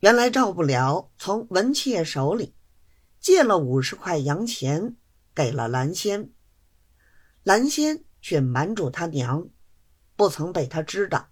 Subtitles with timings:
[0.00, 2.54] 原来赵不了从文妾手里
[3.20, 4.96] 借了五十块洋钱
[5.34, 6.32] 给了蓝仙，
[7.42, 9.50] 蓝仙却瞒住他娘，
[10.16, 11.28] 不曾被他知道。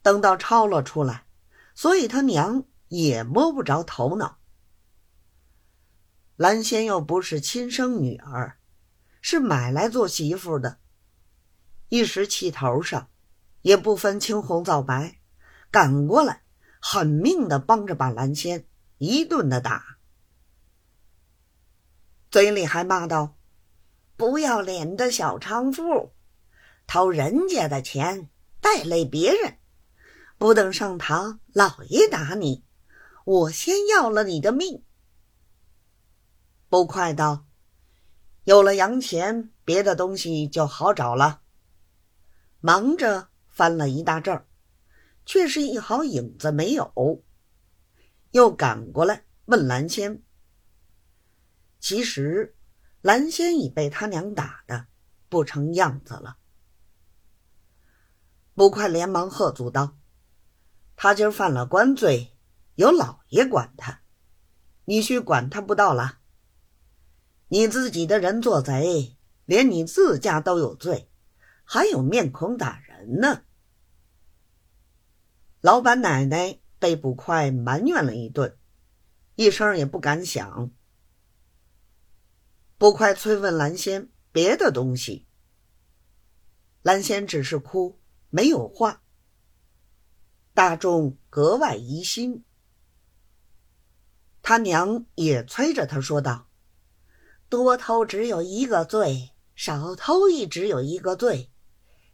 [0.00, 1.26] 等到抄了出来，
[1.74, 4.38] 所以他娘也摸不着头脑。
[6.36, 8.58] 蓝仙又不是亲生女儿，
[9.20, 10.78] 是买来做媳妇的，
[11.90, 13.10] 一时气头上，
[13.60, 15.20] 也不分青红皂白，
[15.70, 16.43] 赶过来，
[16.86, 18.66] 狠命的帮着把蓝仙
[18.98, 19.96] 一顿的打，
[22.30, 23.38] 嘴里还骂道
[24.18, 26.12] ：“不要脸的小娼妇，
[26.86, 28.28] 偷人家的钱，
[28.60, 29.56] 带累别人，
[30.36, 32.62] 不等上堂，老爷打你，
[33.24, 34.84] 我先要了你的命。”
[36.68, 37.46] 不快道
[38.44, 41.40] ：“有了洋钱，别的东西就好找了。”
[42.60, 44.46] 忙着翻了一大阵儿，
[45.24, 47.22] 却是一毫影子没有。
[48.30, 50.22] 又赶过来问蓝仙。
[51.78, 52.56] 其实，
[53.00, 54.86] 蓝仙已被他娘打的
[55.28, 56.38] 不成样子了。
[58.54, 59.98] 不快连忙喝阻道
[60.96, 62.36] ：“他今儿犯了官罪，
[62.76, 64.00] 有老爷管他，
[64.84, 66.20] 你须管他不到了。”
[67.48, 71.10] 你自己的人做贼，连你自家都有罪，
[71.64, 73.42] 还有面孔打人呢。
[75.64, 78.58] 老板奶奶被捕快埋怨了一顿，
[79.34, 80.70] 一声也不敢响。
[82.76, 85.26] 捕快催问蓝仙别的东西，
[86.82, 87.98] 蓝仙只是哭，
[88.28, 89.02] 没有话。
[90.52, 92.44] 大众格外疑心，
[94.42, 96.46] 他娘也催着他说道。
[97.48, 101.50] 多偷只有一个罪，少偷亦只有一个罪。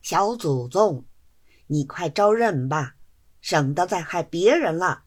[0.00, 1.04] 小祖宗，
[1.66, 2.94] 你快招认吧，
[3.42, 5.04] 省得再害别人了。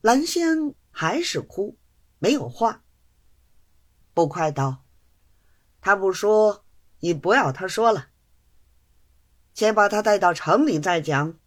[0.00, 1.78] 蓝仙还是哭，
[2.18, 2.82] 没有话。
[4.12, 4.84] 捕快道
[5.80, 6.64] ：“他不说，
[6.98, 8.08] 你不要他说了。
[9.54, 11.38] 先把他带到城里再讲。”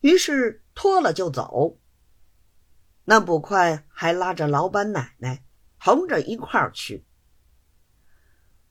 [0.00, 1.78] 于是脱了就走。
[3.04, 5.44] 那捕快还拉着老板奶奶。
[5.84, 7.04] 横着一块儿去，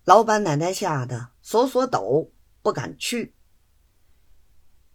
[0.06, 2.32] 老板奶奶吓得索索抖，
[2.62, 3.36] 不敢去。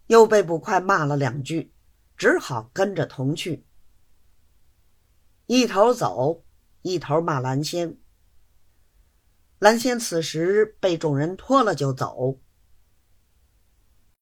[0.07, 1.71] 又被捕快骂了两句，
[2.17, 3.65] 只好跟着同去。
[5.45, 6.43] 一头走，
[6.81, 7.97] 一头骂蓝仙。
[9.59, 12.39] 蓝仙此时被众人拖了就走，